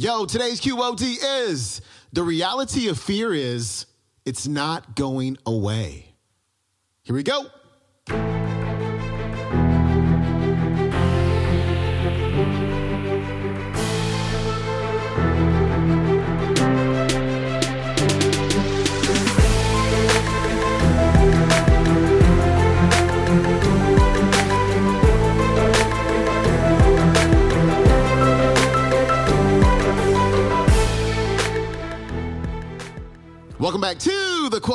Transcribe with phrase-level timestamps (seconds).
[0.00, 1.82] Yo, today's QOD is
[2.14, 3.84] the reality of fear is
[4.24, 6.14] it's not going away.
[7.02, 7.44] Here we go.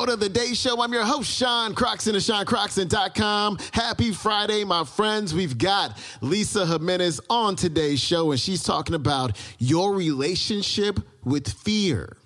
[0.06, 0.84] Quote of the Day Show.
[0.84, 3.58] I'm your host, Sean Croxton of SeanCroxton.com.
[3.74, 5.34] Happy Friday, my friends.
[5.34, 12.18] We've got Lisa Jimenez on today's show, and she's talking about your relationship with fear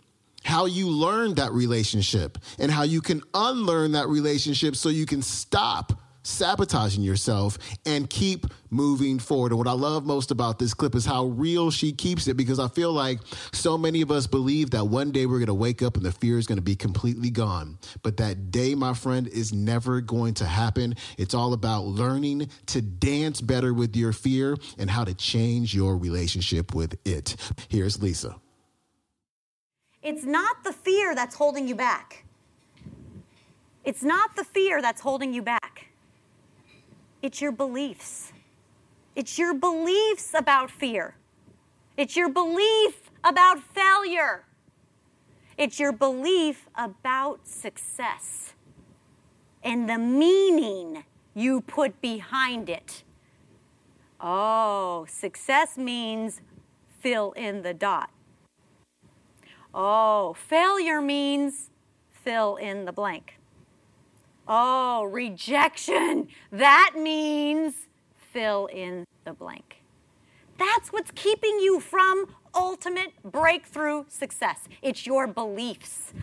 [0.44, 5.22] how you learned that relationship and how you can unlearn that relationship so you can
[5.22, 5.94] stop
[6.30, 9.52] sabotaging yourself and keep moving forward.
[9.52, 12.60] And what I love most about this clip is how real she keeps it because
[12.60, 13.20] I feel like
[13.52, 16.12] so many of us believe that one day we're going to wake up and the
[16.12, 17.78] fear is going to be completely gone.
[18.04, 20.96] But that day, my friend, is never going to happen.
[21.18, 25.98] It's all about learning to dance better with your fear and how to change your
[25.98, 27.36] relationship with it.
[27.68, 28.36] Here's Lisa.
[30.02, 32.24] It's not the fear that's holding you back.
[33.84, 35.89] It's not the fear that's holding you back.
[37.22, 38.32] It's your beliefs.
[39.16, 41.16] It's your beliefs about fear.
[41.98, 44.46] It's your belief about failure.
[45.58, 48.54] It's your belief about success
[49.62, 51.04] and the meaning
[51.36, 53.04] you put behind it.
[54.22, 56.42] Oh, success means
[57.00, 58.12] fill in the dot.
[59.74, 61.70] Oh, failure means
[62.10, 63.39] fill in the blank.
[64.52, 66.28] Oh, rejection.
[66.52, 69.84] That means fill in the blank.
[70.58, 74.68] That's what's keeping you from ultimate breakthrough success.
[74.82, 76.14] It's your beliefs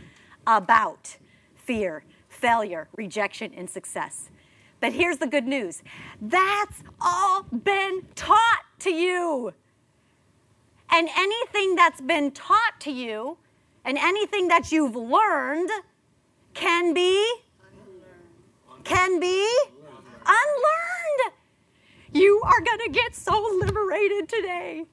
[0.44, 1.18] about
[1.54, 4.28] fear, failure, rejection, and success.
[4.80, 5.84] But here's the good news
[6.20, 9.54] that's all been taught to you.
[10.90, 13.38] And anything that's been taught to you
[13.84, 15.70] and anything that you've learned
[16.54, 17.24] can be
[18.86, 19.46] can be
[20.24, 21.34] unlearned.
[22.12, 23.14] You are going to get
[24.08, 24.84] today.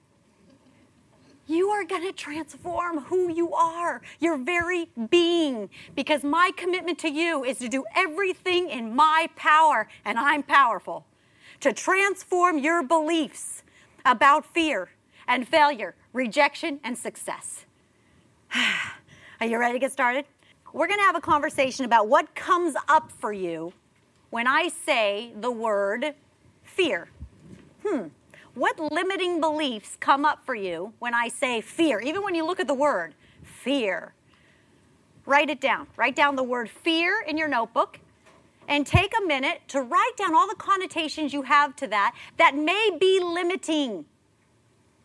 [1.45, 7.09] You are going to transform who you are, your very being, because my commitment to
[7.09, 11.05] you is to do everything in my power, and I'm powerful,
[11.59, 13.63] to transform your beliefs
[14.05, 14.89] about fear
[15.27, 17.65] and failure, rejection and success.
[19.41, 20.25] Are you ready to get started?
[20.71, 23.73] We're going to have a conversation about what comes up for you
[24.29, 26.15] when I say the word
[26.63, 27.09] fear.
[27.85, 28.07] Hmm.
[28.55, 31.99] What limiting beliefs come up for you when I say fear?
[31.99, 34.13] Even when you look at the word fear.
[35.25, 35.87] Write it down.
[35.95, 37.99] Write down the word fear in your notebook
[38.67, 42.55] and take a minute to write down all the connotations you have to that that
[42.55, 44.05] may be limiting.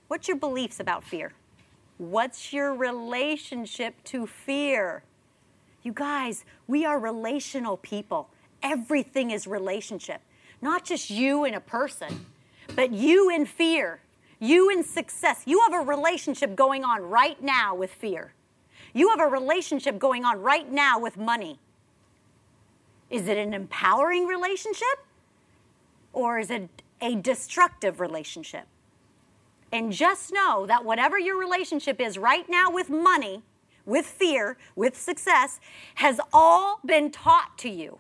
[0.09, 1.33] What's your beliefs about fear?
[1.99, 5.03] What's your relationship to fear?
[5.83, 8.29] You guys, we are relational people.
[8.63, 10.21] Everything is relationship,
[10.61, 12.27] not just you and a person,
[12.79, 13.99] but you in fear,
[14.39, 15.43] you in success.
[15.47, 18.35] You have a relationship going on right now with fear.
[18.95, 21.59] You have a relationship going on right now with money.
[23.11, 25.05] Is it an empowering relationship
[26.13, 26.69] or is it
[27.01, 28.69] a destructive relationship?
[29.73, 33.43] And just know that whatever your relationship is right now with money,
[33.87, 35.59] with fear, with success,
[35.97, 37.99] has all been taught to you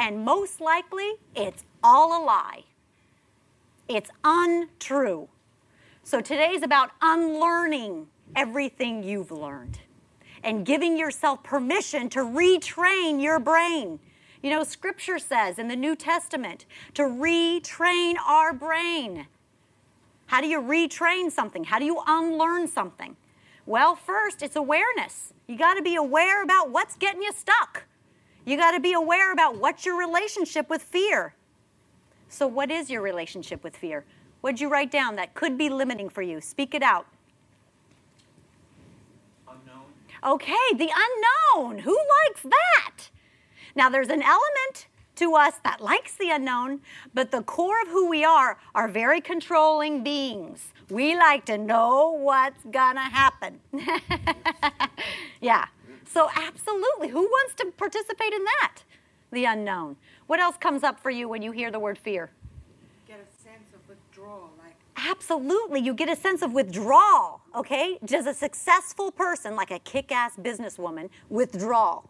[0.00, 2.64] and most likely it's all a lie.
[3.90, 5.28] It's untrue.
[6.04, 8.06] So today's about unlearning
[8.36, 9.80] everything you've learned
[10.44, 13.98] and giving yourself permission to retrain your brain.
[14.44, 19.26] You know, scripture says in the New Testament to retrain our brain.
[20.26, 21.64] How do you retrain something?
[21.64, 23.16] How do you unlearn something?
[23.66, 25.34] Well, first, it's awareness.
[25.48, 27.86] You got to be aware about what's getting you stuck.
[28.46, 31.34] You got to be aware about what's your relationship with fear.
[32.30, 34.04] So, what is your relationship with fear?
[34.40, 36.40] What'd you write down that could be limiting for you?
[36.40, 37.06] Speak it out.
[39.48, 39.84] Unknown.
[40.24, 41.80] Okay, the unknown.
[41.80, 43.10] Who likes that?
[43.74, 44.86] Now, there's an element
[45.16, 46.80] to us that likes the unknown,
[47.12, 50.72] but the core of who we are are very controlling beings.
[50.88, 53.60] We like to know what's gonna happen.
[55.40, 55.66] yeah,
[56.12, 57.08] so, absolutely.
[57.08, 58.78] Who wants to participate in that?
[59.32, 59.96] The unknown.
[60.26, 62.30] What else comes up for you when you hear the word fear?
[63.06, 65.80] Get a sense of withdrawal, like Absolutely.
[65.80, 67.98] You get a sense of withdrawal, okay?
[68.04, 72.02] Does a successful person, like a kick ass businesswoman, withdraw?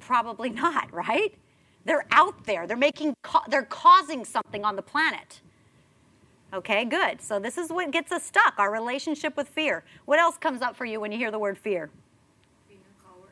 [0.00, 1.34] Probably not, right?
[1.84, 2.66] They're out there.
[2.66, 3.14] They're making,
[3.48, 5.40] they're causing something on the planet.
[6.52, 7.20] Okay, good.
[7.20, 9.84] So this is what gets us stuck, our relationship with fear.
[10.04, 11.90] What else comes up for you when you hear the word fear?
[12.68, 13.30] Being a coward.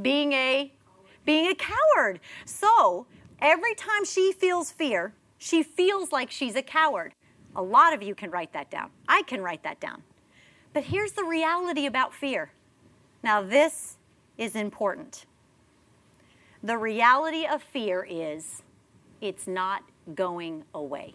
[0.00, 0.72] Being a
[1.30, 2.18] being a coward.
[2.44, 3.06] So,
[3.40, 7.14] every time she feels fear, she feels like she's a coward.
[7.54, 8.90] A lot of you can write that down.
[9.08, 10.02] I can write that down.
[10.72, 12.50] But here's the reality about fear.
[13.22, 13.96] Now, this
[14.38, 15.24] is important.
[16.64, 18.62] The reality of fear is
[19.20, 19.84] it's not
[20.16, 21.14] going away.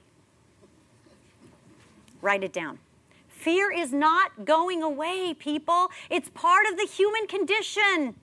[2.22, 2.80] Write it down.
[3.28, 5.92] Fear is not going away, people.
[6.10, 8.16] It's part of the human condition.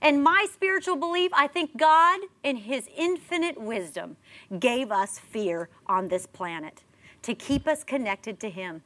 [0.00, 4.16] And my spiritual belief, I think God, in His infinite wisdom,
[4.58, 6.82] gave us fear on this planet
[7.22, 8.82] to keep us connected to Him,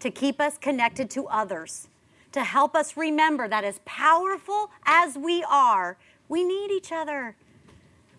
[0.00, 1.88] to keep us connected to others,
[2.32, 5.96] to help us remember that as powerful as we are,
[6.28, 7.36] we need each other.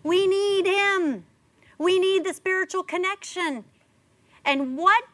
[0.02, 1.24] We need Him.
[1.78, 3.64] We need the spiritual connection.
[4.44, 5.04] And what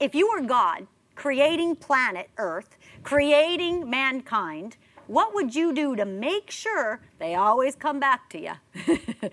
[0.00, 6.50] if you were God creating planet Earth, creating mankind, what would you do to make
[6.50, 8.52] sure they always come back to you?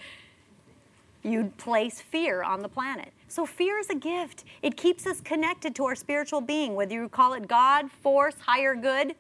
[1.24, 3.14] You'd place fear on the planet.
[3.28, 4.44] So, fear is a gift.
[4.62, 8.76] It keeps us connected to our spiritual being, whether you call it God, force, higher
[8.76, 9.16] good.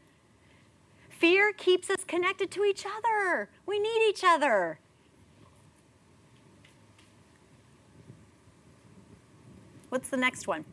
[1.09, 3.49] Fear keeps us connected to each other.
[3.65, 4.79] We need each other.
[9.89, 10.65] What's the next one?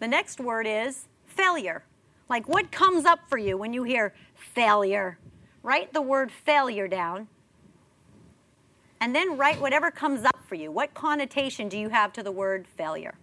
[0.00, 1.84] The next word is failure.
[2.30, 5.18] Like what comes up for you when you hear failure?
[5.64, 7.26] Write the word failure down.
[9.00, 10.70] And then write whatever comes up for you.
[10.70, 13.14] What connotation do you have to the word failure?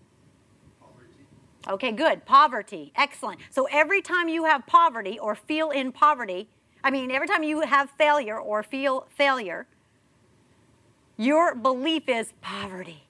[0.81, 1.23] Poverty.
[1.69, 2.25] Okay, good.
[2.25, 2.91] Poverty.
[2.95, 3.39] Excellent.
[3.49, 6.49] So every time you have poverty or feel in poverty,
[6.83, 9.67] I mean, every time you have failure or feel failure,
[11.15, 13.03] your belief is poverty.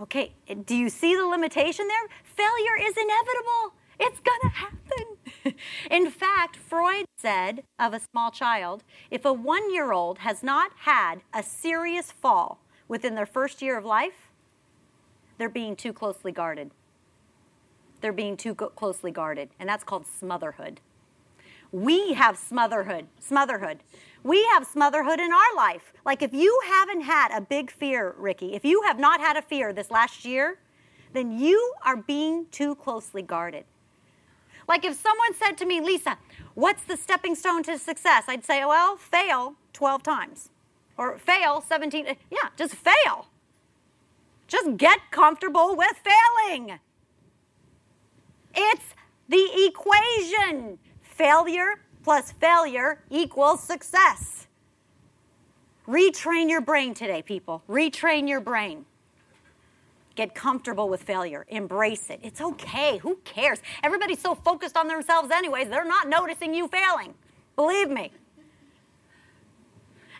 [0.00, 0.32] Okay,
[0.64, 2.08] do you see the limitation there?
[2.24, 3.74] Failure is inevitable.
[4.02, 5.54] It's going to happen.
[5.90, 10.72] In fact, Freud said of a small child if a one year old has not
[10.80, 14.30] had a serious fall within their first year of life,
[15.36, 16.70] they're being too closely guarded.
[18.00, 20.80] They're being too closely guarded, and that's called smotherhood.
[21.70, 23.80] We have smotherhood, smotherhood.
[24.24, 25.92] We have smotherhood in our life.
[26.06, 29.42] Like if you haven't had a big fear, Ricky, if you have not had a
[29.42, 30.58] fear this last year,
[31.12, 33.64] then you are being too closely guarded.
[34.68, 36.18] Like if someone said to me, Lisa,
[36.54, 38.24] what's the stepping stone to success?
[38.28, 40.50] I'd say, well, fail 12 times
[40.96, 42.06] or fail 17.
[42.30, 43.28] Yeah, just fail.
[44.46, 46.78] Just get comfortable with failing.
[48.54, 48.94] It's
[49.28, 50.78] the equation.
[51.02, 54.46] Failure plus failure equals success.
[55.86, 57.62] Retrain your brain today, people.
[57.68, 58.84] Retrain your brain.
[60.16, 61.46] Get comfortable with failure.
[61.48, 62.20] Embrace it.
[62.22, 62.98] It's okay.
[62.98, 63.60] Who cares?
[63.82, 67.14] Everybody's so focused on themselves, anyways, they're not noticing you failing.
[67.56, 68.12] Believe me.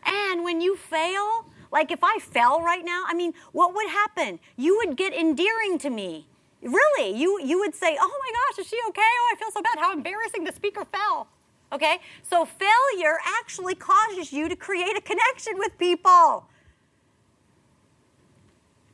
[0.04, 4.38] And when you fail, like if I fell right now, I mean, what would happen?
[4.56, 6.26] You would get endearing to me.
[6.62, 9.00] Really, you, you would say, Oh my gosh, is she okay?
[9.02, 9.78] Oh, I feel so bad.
[9.78, 11.28] How embarrassing the speaker fell.
[11.72, 11.98] Okay?
[12.22, 16.46] So failure actually causes you to create a connection with people.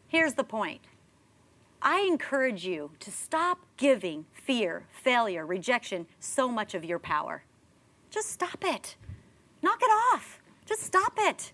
[0.09, 0.81] Here's the point
[1.89, 7.45] I encourage you to stop giving fear, failure, rejection so much of your power.
[8.11, 8.97] Just stop it.
[9.63, 10.41] Knock it off.
[10.65, 11.53] Just stop it.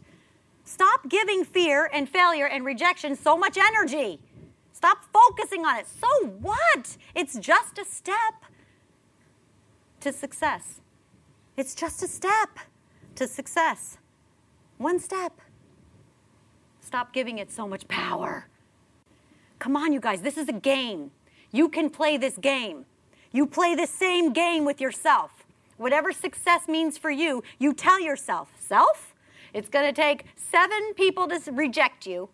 [0.65, 4.21] Stop giving fear and failure and rejection so much energy.
[4.73, 5.87] Stop focusing on it.
[5.87, 6.97] So what?
[7.15, 8.47] It's just a step
[10.01, 10.81] to success.
[11.59, 12.59] It's just a step
[13.17, 13.99] to success.
[14.79, 15.43] One step.
[16.81, 18.47] Stop giving it so much power.
[19.63, 21.13] Come on, you guys, this is a game.
[21.53, 22.85] You can play this game.
[23.31, 25.45] You play the same game with yourself.
[25.77, 29.15] Whatever success means for you, you tell yourself, self,
[29.55, 32.29] it's going to take seven people to reject you.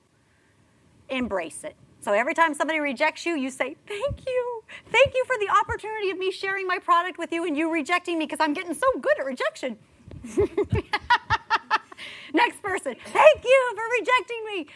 [1.11, 1.76] Embrace it.
[2.00, 4.62] So every time somebody rejects you, you say, Thank you.
[4.90, 8.18] Thank you for the opportunity of me sharing my product with you and you rejecting
[8.18, 9.76] me because I'm getting so good at rejection.
[12.32, 14.66] Next person, thank you for rejecting me.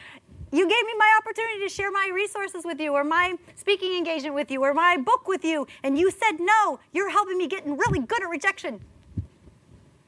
[0.54, 4.34] You gave me my opportunity to share my resources with you, or my speaking engagement
[4.34, 6.78] with you, or my book with you, and you said no.
[6.92, 8.78] You're helping me getting really good at rejection.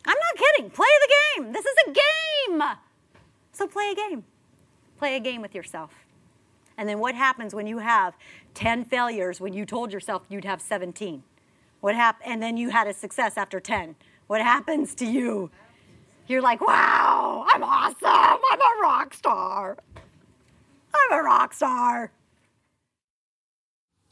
[0.07, 0.71] I'm not kidding.
[0.71, 1.53] Play the game.
[1.53, 2.63] This is a game.
[3.53, 4.25] So play a game.
[4.99, 5.93] Play a game with yourself.
[6.77, 8.15] And then what happens when you have
[8.53, 11.23] 10 failures when you told yourself you'd have 17?
[11.81, 13.97] What hap- and then you had a success after 10.
[14.27, 15.51] What happens to you?
[16.27, 17.97] You're like, wow, I'm awesome.
[18.51, 19.79] I'm a rock star.
[21.55, 22.11] Star.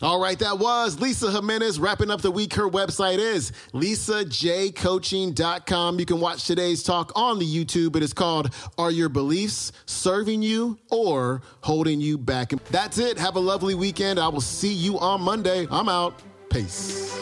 [0.00, 2.54] All right, that was Lisa Jimenez wrapping up the week.
[2.54, 6.00] Her website is lisajcoaching.com.
[6.00, 7.94] You can watch today's talk on the YouTube.
[7.94, 12.50] It is called Are Your Beliefs Serving You or Holding You Back?
[12.70, 13.16] That's it.
[13.16, 14.18] Have a lovely weekend.
[14.18, 15.68] I will see you on Monday.
[15.70, 16.20] I'm out.
[16.50, 17.16] Peace.